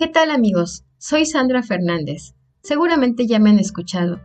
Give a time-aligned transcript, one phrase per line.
[0.00, 0.86] ¿Qué tal amigos?
[0.96, 2.34] Soy Sandra Fernández.
[2.62, 4.18] Seguramente ya me han escuchado.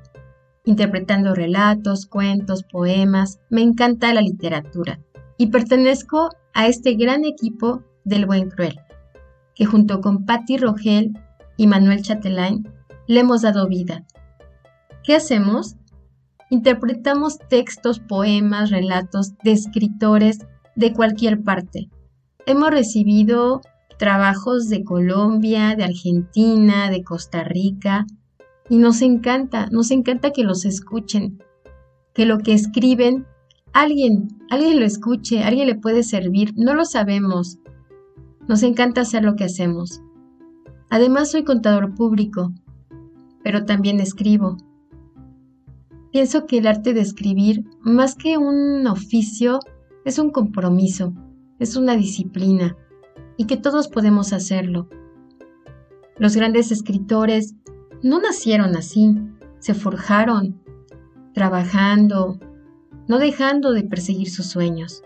[0.64, 5.02] Interpretando relatos, cuentos, poemas, me encanta la literatura
[5.38, 8.80] y pertenezco a este gran equipo del Buen Cruel,
[9.54, 11.12] que junto con Patti Rogel
[11.58, 12.72] y Manuel Chatelain
[13.08, 14.06] le hemos dado vida.
[15.04, 15.76] ¿Qué hacemos?
[16.50, 20.40] Interpretamos textos, poemas, relatos de escritores
[20.78, 21.90] de cualquier parte.
[22.46, 23.60] Hemos recibido
[23.98, 28.06] trabajos de Colombia, de Argentina, de Costa Rica,
[28.70, 31.40] y nos encanta, nos encanta que los escuchen,
[32.14, 33.26] que lo que escriben,
[33.74, 37.60] alguien, alguien lo escuche, alguien le puede servir, no lo sabemos.
[38.48, 40.02] Nos encanta hacer lo que hacemos.
[40.90, 42.54] Además soy contador público,
[43.44, 44.58] pero también escribo.
[46.12, 49.60] Pienso que el arte de escribir, más que un oficio,
[50.06, 51.14] es un compromiso,
[51.60, 52.78] es una disciplina
[53.38, 54.90] y que todos podemos hacerlo.
[56.18, 57.56] Los grandes escritores
[58.02, 59.16] no nacieron así,
[59.60, 60.62] se forjaron,
[61.34, 62.40] trabajando,
[63.08, 65.04] no dejando de perseguir sus sueños.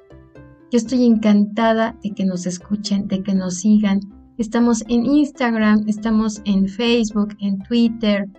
[0.71, 4.01] Yo estoy encantada de que nos escuchen, de que nos sigan.
[4.37, 8.29] Estamos en Instagram, estamos en Facebook, en Twitter.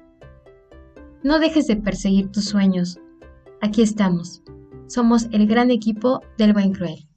[1.25, 3.01] No dejes de perseguir tus sueños.
[3.61, 4.43] Aquí estamos.
[4.87, 7.10] Somos el gran equipo del Buen Cruel.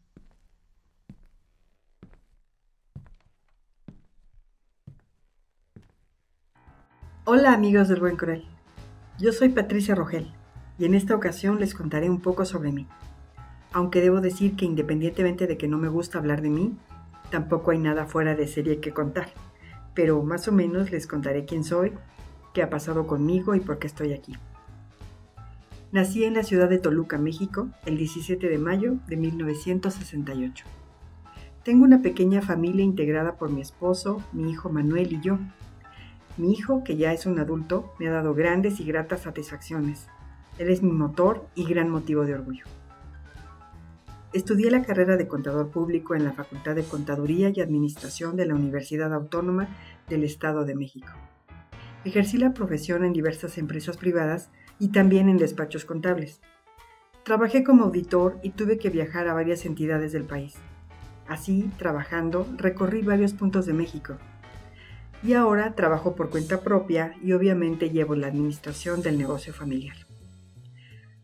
[7.26, 8.44] Hola amigos del Buen Cruel,
[9.18, 10.28] yo soy Patricia Rogel
[10.78, 12.86] y en esta ocasión les contaré un poco sobre mí.
[13.72, 16.78] Aunque debo decir que independientemente de que no me gusta hablar de mí,
[17.32, 19.30] tampoco hay nada fuera de serie que contar,
[19.94, 21.94] pero más o menos les contaré quién soy,
[22.54, 24.34] qué ha pasado conmigo y por qué estoy aquí.
[25.94, 30.66] Nací en la ciudad de Toluca, México, el 17 de mayo de 1968.
[31.64, 35.40] Tengo una pequeña familia integrada por mi esposo, mi hijo Manuel y yo,
[36.38, 40.08] mi hijo, que ya es un adulto, me ha dado grandes y gratas satisfacciones.
[40.58, 42.66] Él es mi motor y gran motivo de orgullo.
[44.34, 48.56] Estudié la carrera de contador público en la Facultad de Contaduría y Administración de la
[48.56, 49.68] Universidad Autónoma
[50.10, 51.10] del Estado de México.
[52.04, 56.42] Ejercí la profesión en diversas empresas privadas y también en despachos contables.
[57.24, 60.56] Trabajé como auditor y tuve que viajar a varias entidades del país.
[61.28, 64.18] Así, trabajando, recorrí varios puntos de México,
[65.24, 69.96] y ahora trabajo por cuenta propia y obviamente llevo la administración del negocio familiar.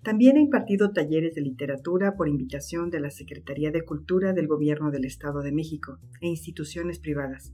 [0.03, 4.91] También he impartido talleres de literatura por invitación de la Secretaría de Cultura del Gobierno
[4.91, 7.51] del Estado de México e instituciones privadas.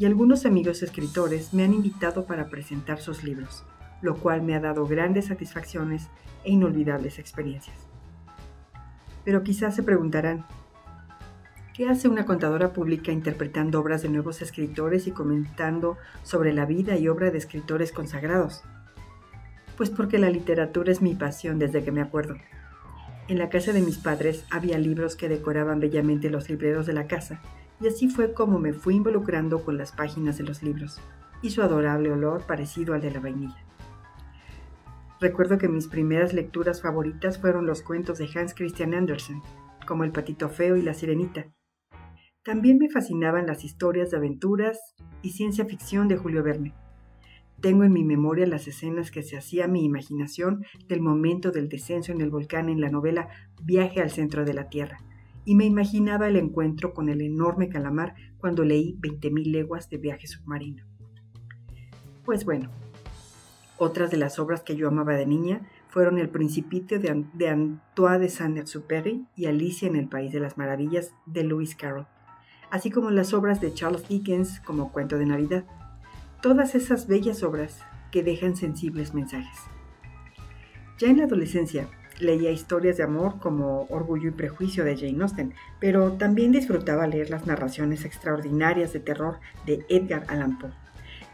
[0.00, 3.64] Y algunos amigos escritores me han invitado para presentar sus libros,
[4.02, 6.08] lo cual me ha dado grandes satisfacciones
[6.44, 7.86] e inolvidables experiencias.
[9.24, 10.44] Pero quizás se preguntarán,
[11.78, 16.96] ¿Qué hace una contadora pública interpretando obras de nuevos escritores y comentando sobre la vida
[16.96, 18.64] y obra de escritores consagrados?
[19.76, 22.34] Pues porque la literatura es mi pasión desde que me acuerdo.
[23.28, 27.06] En la casa de mis padres había libros que decoraban bellamente los libreros de la
[27.06, 27.40] casa,
[27.80, 31.00] y así fue como me fui involucrando con las páginas de los libros,
[31.42, 33.64] y su adorable olor parecido al de la vainilla.
[35.20, 39.40] Recuerdo que mis primeras lecturas favoritas fueron los cuentos de Hans Christian Andersen,
[39.86, 41.46] como El patito feo y La sirenita,
[42.48, 46.72] también me fascinaban las historias de aventuras y ciencia ficción de Julio Verne.
[47.60, 52.10] Tengo en mi memoria las escenas que se hacía mi imaginación del momento del descenso
[52.10, 53.28] en el volcán en la novela
[53.62, 54.96] Viaje al centro de la Tierra,
[55.44, 60.26] y me imaginaba el encuentro con el enorme calamar cuando leí 20.000 leguas de viaje
[60.26, 60.86] submarino.
[62.24, 62.70] Pues bueno,
[63.76, 67.10] otras de las obras que yo amaba de niña fueron El Principito de,
[67.50, 72.06] Antoine de Saint-Exupéry y Alicia en el País de las Maravillas de Lewis Carroll
[72.70, 75.64] así como las obras de Charles Dickens como Cuento de Navidad.
[76.42, 77.80] Todas esas bellas obras
[78.10, 79.58] que dejan sensibles mensajes.
[80.98, 81.88] Ya en la adolescencia
[82.20, 87.30] leía historias de amor como Orgullo y Prejuicio de Jane Austen, pero también disfrutaba leer
[87.30, 90.70] las narraciones extraordinarias de terror de Edgar Allan Poe.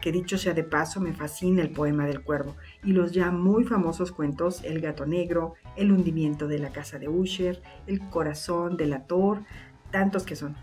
[0.01, 3.63] Que dicho sea de paso, me fascina el poema del cuervo y los ya muy
[3.63, 8.85] famosos cuentos El gato negro, El hundimiento de la casa de Usher, El corazón de
[8.85, 9.41] la Thor,
[9.89, 10.55] tantos que son.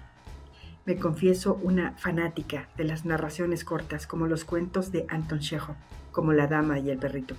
[0.85, 5.77] Me confieso una fanática de las narraciones cortas como los cuentos de Anton Chekhov,
[6.11, 7.37] como La Dama y el Perrito,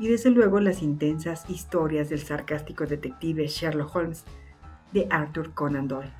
[0.00, 4.24] y desde luego las intensas historias del sarcástico detective Sherlock Holmes
[4.92, 6.10] de Arthur Conan Doyle.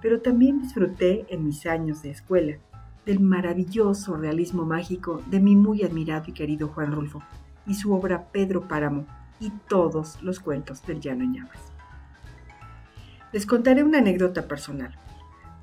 [0.00, 2.58] Pero también disfruté en mis años de escuela
[3.04, 7.22] del maravilloso realismo mágico de mi muy admirado y querido Juan Rulfo
[7.66, 9.04] y su obra Pedro Páramo
[9.40, 11.72] y todos los cuentos del Llano Llamas.
[13.32, 14.94] Les contaré una anécdota personal.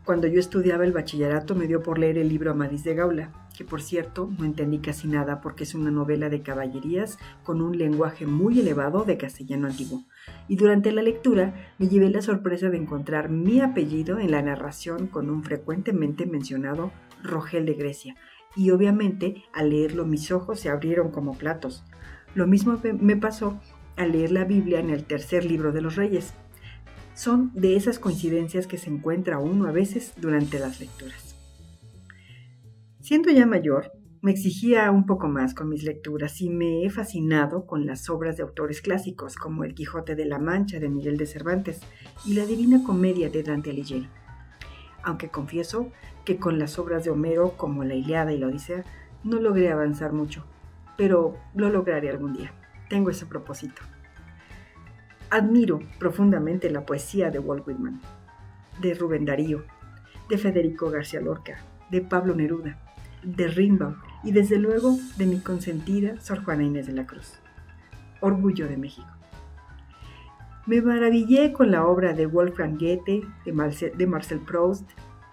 [0.05, 3.65] Cuando yo estudiaba el bachillerato me dio por leer el libro Amadís de Gaula, que
[3.65, 8.27] por cierto no entendí casi nada porque es una novela de caballerías con un lenguaje
[8.27, 10.03] muy elevado de castellano antiguo.
[10.47, 15.07] Y durante la lectura me llevé la sorpresa de encontrar mi apellido en la narración
[15.07, 16.91] con un frecuentemente mencionado
[17.23, 18.15] Rogel de Grecia.
[18.55, 21.83] Y obviamente al leerlo mis ojos se abrieron como platos.
[22.35, 23.59] Lo mismo me pasó
[23.95, 26.35] al leer la Biblia en el tercer libro de los Reyes
[27.15, 31.35] son de esas coincidencias que se encuentra uno a veces durante las lecturas.
[32.99, 33.91] Siendo ya mayor,
[34.21, 38.37] me exigía un poco más con mis lecturas y me he fascinado con las obras
[38.37, 41.81] de autores clásicos como El Quijote de la Mancha de Miguel de Cervantes
[42.25, 44.09] y La Divina Comedia de Dante Alighieri.
[45.03, 45.91] Aunque confieso
[46.25, 48.83] que con las obras de Homero como La Iliada y la Odisea
[49.23, 50.43] no logré avanzar mucho,
[50.97, 52.51] pero lo lograré algún día.
[52.89, 53.83] Tengo ese propósito.
[55.29, 57.99] Admiro profundamente la poesía de Walt Whitman,
[58.81, 59.63] de Rubén Darío,
[60.29, 61.57] de Federico García Lorca,
[61.89, 62.77] de Pablo Neruda,
[63.23, 67.39] de Rimbaud y desde luego de mi consentida Sor Juana Inés de la Cruz.
[68.21, 69.07] Orgullo de México.
[70.67, 74.89] Me maravillé con la obra de Wolfgang Goethe, de Marcel, Proust,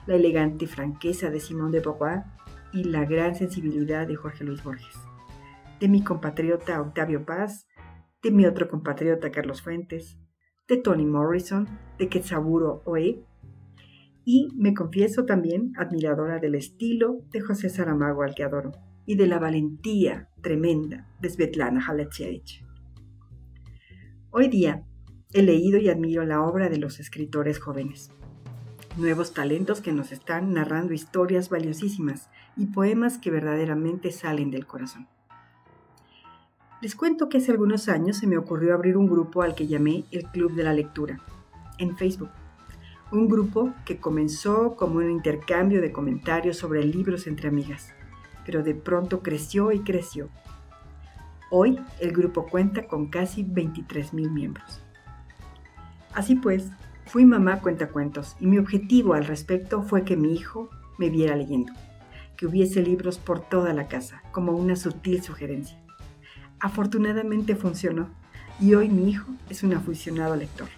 [0.06, 2.24] la elegante franqueza de Simón de Beauvoir
[2.72, 4.98] y la gran sensibilidad de Jorge Luis Borges,
[5.80, 7.66] de mi compatriota Octavio Paz
[8.22, 10.18] de mi otro compatriota Carlos Fuentes,
[10.68, 11.66] de Toni Morrison,
[11.98, 13.24] de Quetzaburo Oe,
[14.24, 18.72] y me confieso también admiradora del estilo de José Saramago al que adoro,
[19.04, 22.64] y de la valentía tremenda de Svetlana Halechievich.
[24.30, 24.86] Hoy día
[25.32, 28.12] he leído y admiro la obra de los escritores jóvenes,
[28.96, 35.08] nuevos talentos que nos están narrando historias valiosísimas y poemas que verdaderamente salen del corazón.
[36.82, 40.02] Les cuento que hace algunos años se me ocurrió abrir un grupo al que llamé
[40.10, 41.20] el Club de la Lectura,
[41.78, 42.30] en Facebook.
[43.12, 47.92] Un grupo que comenzó como un intercambio de comentarios sobre libros entre amigas,
[48.44, 50.28] pero de pronto creció y creció.
[51.52, 54.82] Hoy el grupo cuenta con casi 23.000 miembros.
[56.14, 56.68] Así pues,
[57.06, 60.68] fui mamá cuentacuentos y mi objetivo al respecto fue que mi hijo
[60.98, 61.72] me viera leyendo,
[62.36, 65.81] que hubiese libros por toda la casa, como una sutil sugerencia.
[66.62, 68.08] Afortunadamente funcionó
[68.60, 70.68] y hoy mi hijo es un aficionado lector.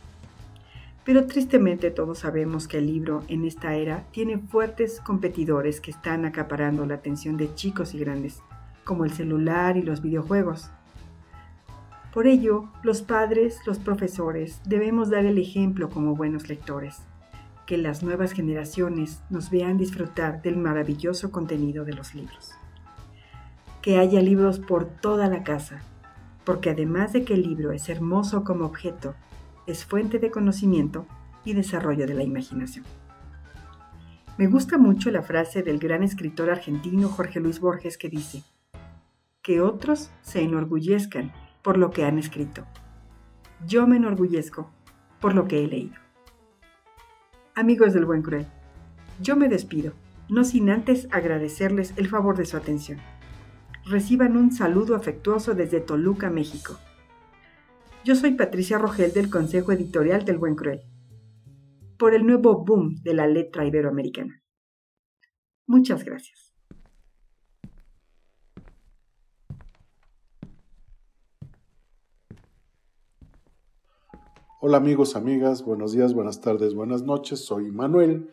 [1.04, 6.24] Pero tristemente todos sabemos que el libro en esta era tiene fuertes competidores que están
[6.24, 8.40] acaparando la atención de chicos y grandes,
[8.82, 10.70] como el celular y los videojuegos.
[12.14, 17.02] Por ello, los padres, los profesores, debemos dar el ejemplo como buenos lectores,
[17.66, 22.54] que las nuevas generaciones nos vean disfrutar del maravilloso contenido de los libros
[23.84, 25.82] que haya libros por toda la casa,
[26.44, 29.14] porque además de que el libro es hermoso como objeto,
[29.66, 31.06] es fuente de conocimiento
[31.44, 32.86] y desarrollo de la imaginación.
[34.38, 38.42] Me gusta mucho la frase del gran escritor argentino Jorge Luis Borges que dice,
[39.42, 42.64] que otros se enorgullezcan por lo que han escrito.
[43.66, 44.70] Yo me enorgullezco
[45.20, 45.96] por lo que he leído.
[47.54, 48.46] Amigos del Buen Cruel,
[49.20, 49.92] yo me despido,
[50.30, 52.98] no sin antes agradecerles el favor de su atención
[53.86, 56.78] reciban un saludo afectuoso desde Toluca, México.
[58.04, 60.82] Yo soy Patricia Rogel del Consejo Editorial del Buen Cruel,
[61.98, 64.42] por el nuevo boom de la letra iberoamericana.
[65.66, 66.54] Muchas gracias.
[74.60, 77.40] Hola amigos, amigas, buenos días, buenas tardes, buenas noches.
[77.44, 78.30] Soy Manuel,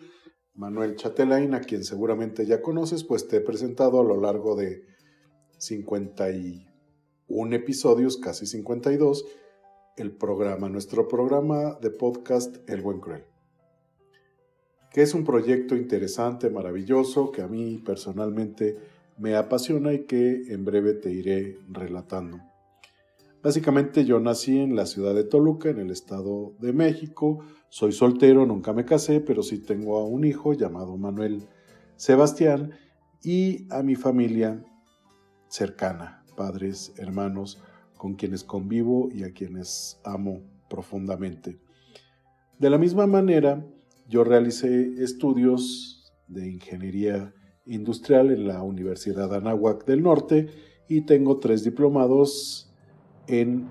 [0.54, 4.91] Manuel Chatelain, a quien seguramente ya conoces, pues te he presentado a lo largo de
[5.62, 9.26] 51 episodios, casi 52,
[9.96, 13.26] el programa, nuestro programa de podcast El Buen Cruel,
[14.92, 18.80] que es un proyecto interesante, maravilloso, que a mí personalmente
[19.20, 22.40] me apasiona y que en breve te iré relatando.
[23.44, 28.48] Básicamente yo nací en la ciudad de Toluca, en el Estado de México, soy soltero,
[28.48, 31.48] nunca me casé, pero sí tengo a un hijo llamado Manuel
[31.98, 32.72] Sebastián
[33.24, 34.66] y a mi familia
[35.52, 37.62] cercana, padres, hermanos,
[37.98, 41.60] con quienes convivo y a quienes amo profundamente.
[42.58, 43.64] De la misma manera,
[44.08, 47.34] yo realicé estudios de ingeniería
[47.66, 50.50] industrial en la Universidad Anáhuac del Norte
[50.88, 52.74] y tengo tres diplomados
[53.28, 53.68] en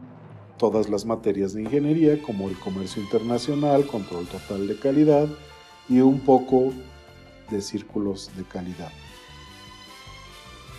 [0.59, 5.29] todas las materias de ingeniería, como el comercio internacional, control total de calidad
[5.89, 6.73] y un poco
[7.51, 8.93] de círculos de calidad.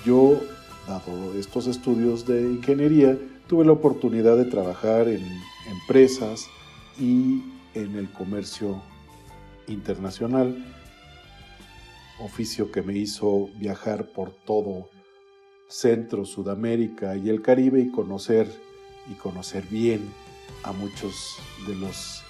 [0.06, 0.40] Yo
[0.88, 5.26] dado estos estudios de ingeniería, tuve la oportunidad de trabajar en
[5.70, 6.48] empresas
[7.00, 8.82] y en el comercio
[9.68, 10.56] internacional
[12.24, 14.90] oficio que me hizo viajar por todo
[15.68, 18.48] Centro, Sudamérica y el Caribe y conocer
[19.10, 20.02] y conocer bien
[20.64, 22.24] a muchos de los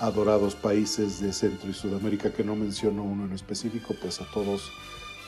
[0.00, 4.70] adorados países de Centro y Sudamérica que no menciono uno en específico, pues a todos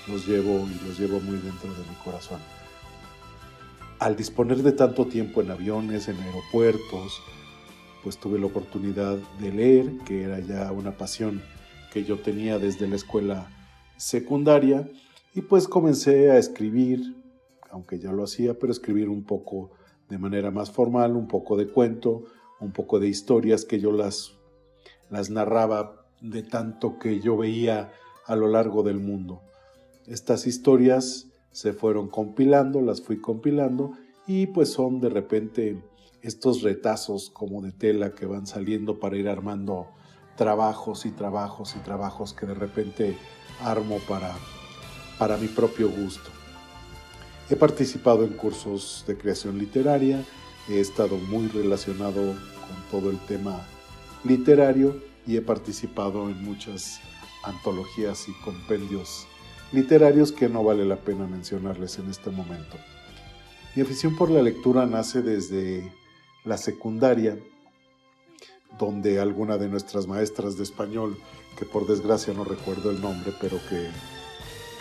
[0.06, 2.40] los llevo y los llevo muy dentro de mi corazón.
[4.00, 7.20] Al disponer de tanto tiempo en aviones, en aeropuertos,
[8.02, 11.42] pues tuve la oportunidad de leer, que era ya una pasión
[11.92, 13.50] que yo tenía desde la escuela
[13.98, 14.88] secundaria,
[15.34, 17.14] y pues comencé a escribir,
[17.70, 19.72] aunque ya lo hacía, pero escribir un poco
[20.08, 22.24] de manera más formal, un poco de cuento,
[22.58, 24.32] un poco de historias que yo las,
[25.10, 27.92] las narraba de tanto que yo veía
[28.24, 29.42] a lo largo del mundo.
[30.06, 33.92] Estas historias se fueron compilando, las fui compilando
[34.26, 35.82] y pues son de repente
[36.22, 39.88] estos retazos como de tela que van saliendo para ir armando
[40.36, 43.16] trabajos y trabajos y trabajos que de repente
[43.62, 44.34] armo para,
[45.18, 46.30] para mi propio gusto.
[47.48, 50.24] He participado en cursos de creación literaria,
[50.68, 53.60] he estado muy relacionado con todo el tema
[54.24, 57.00] literario y he participado en muchas
[57.42, 59.26] antologías y compendios
[59.72, 62.76] literarios que no vale la pena mencionarles en este momento.
[63.74, 65.92] Mi afición por la lectura nace desde
[66.44, 67.38] la secundaria,
[68.78, 71.16] donde alguna de nuestras maestras de español,
[71.58, 73.88] que por desgracia no recuerdo el nombre, pero que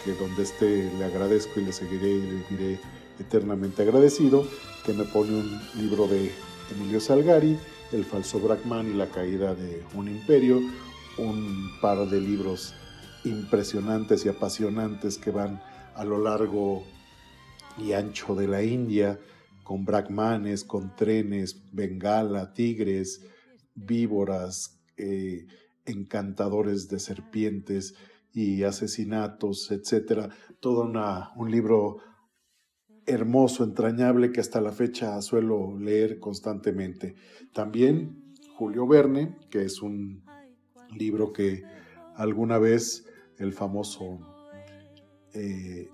[0.04, 2.80] que donde esté le agradezco y le seguiré y le diré
[3.20, 4.48] eternamente agradecido,
[4.86, 6.32] que me pone un libro de
[6.72, 7.58] Emilio Salgari,
[7.92, 10.62] El falso Brackman y la caída de un imperio,
[11.18, 12.74] un par de libros
[13.24, 15.62] impresionantes y apasionantes que van
[15.96, 16.84] a lo largo
[17.78, 19.20] y ancho de la India,
[19.64, 23.26] con brahmanes, con trenes, bengala, tigres,
[23.76, 25.46] víboras, eh,
[25.86, 27.96] encantadores de serpientes,
[28.34, 30.30] y asesinatos, etcétera.
[30.60, 30.92] Todo
[31.36, 31.98] un libro
[33.06, 37.16] hermoso, entrañable, que hasta la fecha suelo leer constantemente.
[37.54, 40.24] También Julio Verne, que es un
[40.96, 41.64] libro que
[42.20, 43.06] alguna vez
[43.38, 44.20] el famoso
[45.34, 45.90] eh,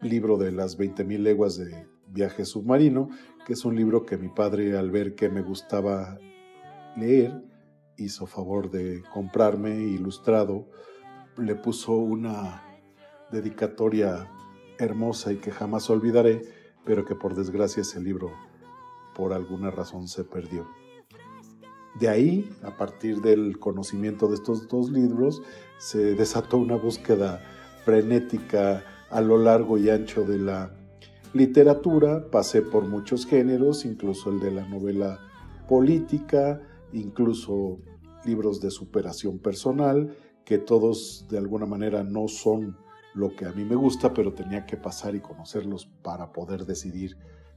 [0.00, 3.10] libro de las 20.000 leguas de viaje submarino,
[3.46, 6.18] que es un libro que mi padre al ver que me gustaba
[6.96, 7.42] leer,
[7.98, 10.68] hizo favor de comprarme ilustrado
[11.36, 12.62] le puso una
[13.30, 14.30] dedicatoria
[14.78, 16.42] hermosa y que jamás olvidaré,
[16.84, 18.32] pero que por desgracia ese libro
[19.14, 20.66] por alguna razón se perdió.
[22.00, 25.42] De ahí, a partir del conocimiento de estos dos libros,
[25.78, 27.42] se desató una búsqueda
[27.84, 30.70] frenética a lo largo y ancho de la
[31.32, 32.30] literatura.
[32.30, 35.18] Pasé por muchos géneros, incluso el de la novela
[35.66, 36.60] política,
[36.92, 37.78] incluso
[38.24, 42.76] libros de superación personal, que todos de alguna manera no son
[43.14, 47.16] lo que a mí me gusta, pero tenía que pasar y conocerlos para poder decidir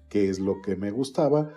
[0.09, 1.51] qué es lo que me gustaba.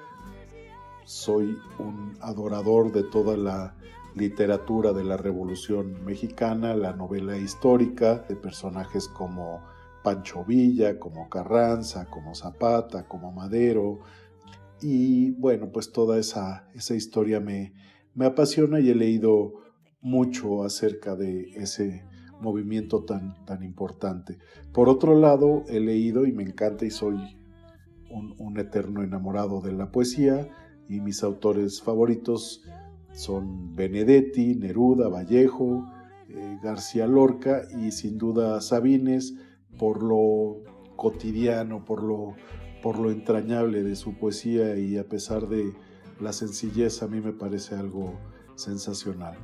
[1.05, 3.75] Soy un adorador de toda la
[4.15, 9.61] literatura de la Revolución Mexicana, la novela histórica, de personajes como
[10.03, 14.01] Pancho Villa, como Carranza, como Zapata, como Madero.
[14.81, 17.75] Y bueno, pues toda esa, esa historia me,
[18.15, 19.55] me apasiona y he leído
[20.01, 22.07] mucho acerca de ese
[22.41, 24.39] movimiento tan, tan importante.
[24.73, 27.17] Por otro lado, he leído y me encanta y soy
[28.11, 30.49] un, eterno enamorado de la poesía
[30.89, 32.63] y mis autores favoritos
[33.13, 35.87] son Benedetti, Neruda, Vallejo,
[36.29, 39.35] eh, García Lorca y sin duda Sabines
[39.79, 40.63] por lo
[40.97, 42.35] cotidiano, por lo,
[42.83, 45.73] por lo entrañable de su poesía y a pesar de
[46.21, 48.15] la sencillez a mí me parece algo
[48.57, 49.37] sensacional.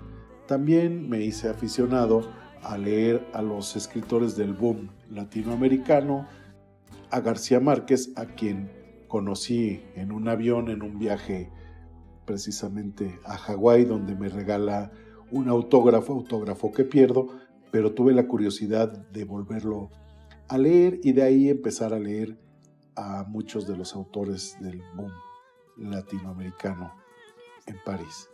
[0.47, 2.23] También me hice aficionado
[2.62, 6.26] a leer a los escritores del boom latinoamericano,
[7.11, 8.70] a García Márquez, a quien
[9.10, 11.50] conocí en un avión en un viaje
[12.24, 14.92] precisamente a Hawái, donde me regala
[15.32, 17.26] un autógrafo, autógrafo que pierdo,
[17.72, 19.90] pero tuve la curiosidad de volverlo
[20.48, 22.38] a leer y de ahí empezar a leer
[22.94, 25.12] a muchos de los autores del boom
[25.76, 26.94] latinoamericano
[27.66, 28.30] en París.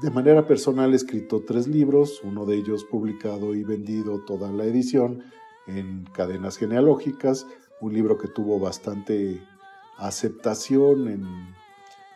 [0.00, 4.64] De manera personal he escrito tres libros, uno de ellos publicado y vendido toda la
[4.64, 5.24] edición
[5.66, 7.48] en cadenas genealógicas,
[7.80, 9.40] un libro que tuvo bastante
[9.98, 11.54] aceptación en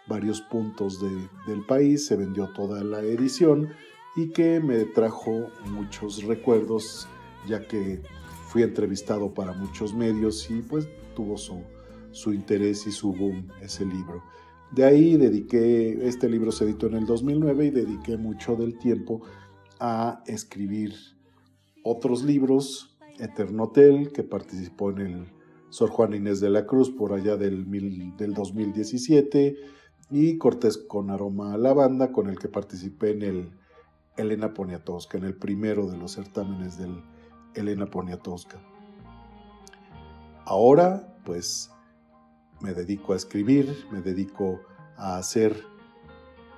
[0.07, 3.71] varios puntos del país, se vendió toda la edición
[4.17, 7.09] y que me trajo muchos recuerdos
[7.47, 8.03] ya que
[8.49, 11.63] fui entrevistado para muchos medios y pues tuvo su,
[12.11, 14.23] su interés y su boom ese libro.
[14.73, 19.23] De ahí dediqué, este libro se editó en el 2009 y dediqué mucho del tiempo
[19.79, 20.95] a escribir
[21.83, 25.40] otros libros, Eternotel, que participó en el
[25.71, 27.67] Sor Juan Inés de la Cruz por allá del,
[28.17, 29.57] del 2017,
[30.11, 33.51] y Cortés con aroma a lavanda, con el que participé en el
[34.17, 37.03] Elena Poniatowska, en el primero de los certámenes del
[37.55, 38.61] Elena Poniatowska.
[40.45, 41.71] Ahora, pues,
[42.61, 44.61] me dedico a escribir, me dedico
[44.97, 45.65] a hacer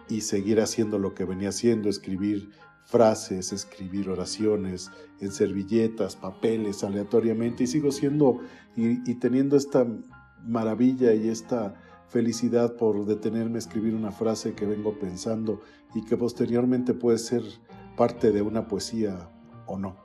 [0.08, 2.50] y seguir haciendo lo que venía haciendo, escribir
[2.84, 8.40] frases, escribir oraciones en servilletas, papeles, aleatoriamente, y sigo siendo
[8.76, 9.86] y, y teniendo esta
[10.44, 11.74] maravilla y esta
[12.08, 15.60] felicidad por detenerme a escribir una frase que vengo pensando
[15.94, 17.42] y que posteriormente puede ser
[17.96, 19.30] parte de una poesía
[19.66, 19.96] o no.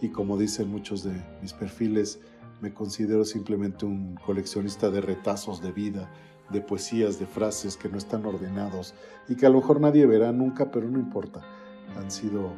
[0.00, 2.20] Y como dicen muchos de mis perfiles,
[2.60, 6.12] me considero simplemente un coleccionista de retazos de vida,
[6.50, 8.94] de poesías, de frases que no están ordenados
[9.28, 11.40] y que a lo mejor nadie verá nunca, pero no importa.
[11.96, 12.52] Han sido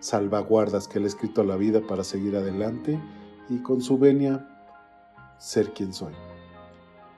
[0.00, 3.00] salvaguardas que le he escrito a la vida para seguir adelante
[3.48, 4.48] y con su venia
[5.38, 6.14] ser quien soy.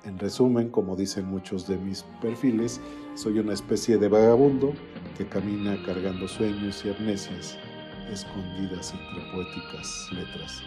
[0.04, 2.80] En resumen, como dicen muchos de mis perfiles,
[3.14, 4.72] soy una especie de vagabundo
[5.18, 7.58] que camina cargando sueños y amnesias
[8.12, 10.62] escondidas entre poéticas letras.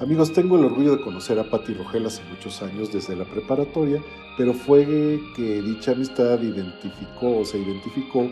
[0.00, 4.02] Amigos, tengo el orgullo de conocer a Patti Rogel hace muchos años desde la preparatoria,
[4.36, 4.86] pero fue
[5.34, 8.28] que dicha amistad identificó se identificó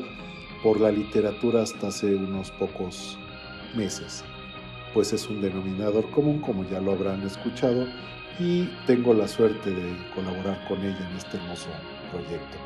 [0.67, 3.17] por la literatura hasta hace unos pocos
[3.77, 4.25] meses,
[4.93, 7.87] pues es un denominador común, como ya lo habrán escuchado,
[8.41, 11.69] y tengo la suerte de colaborar con ella en este hermoso
[12.11, 12.57] proyecto.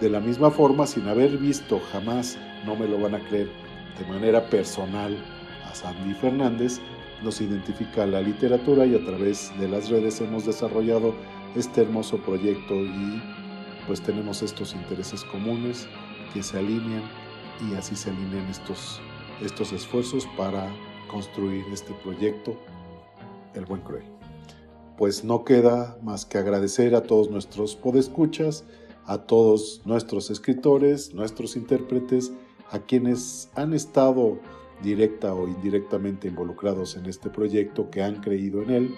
[0.00, 3.50] De la misma forma, sin haber visto jamás, no me lo van a creer,
[3.98, 5.22] de manera personal
[5.70, 6.80] a Sandy Fernández,
[7.22, 11.14] nos identifica la literatura y a través de las redes hemos desarrollado
[11.54, 13.22] este hermoso proyecto y
[13.86, 15.86] pues tenemos estos intereses comunes
[16.32, 17.19] que se alinean
[17.62, 19.00] y así se alinean estos,
[19.42, 20.70] estos esfuerzos para
[21.08, 22.56] construir este proyecto,
[23.54, 24.20] El Buen Cruel
[25.00, 28.66] pues no queda más que agradecer a todos nuestros podescuchas,
[29.06, 32.32] a todos nuestros escritores, nuestros intérpretes,
[32.70, 34.38] a quienes han estado
[34.82, 38.94] directa o indirectamente involucrados en este proyecto, que han creído en él.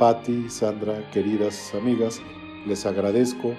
[0.00, 2.20] Patti, Sandra, queridas amigas,
[2.66, 3.54] les agradezco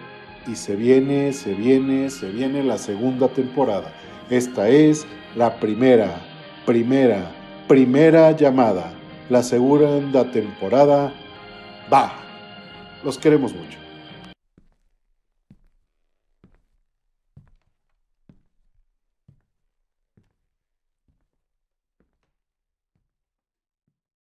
[0.48, 3.92] y se viene, se viene, se viene la segunda temporada.
[4.30, 6.22] Esta es la primera,
[6.66, 7.32] primera,
[7.68, 8.92] primera llamada
[9.32, 11.14] la segunda temporada
[11.92, 12.12] va.
[13.02, 13.81] Los queremos mucho.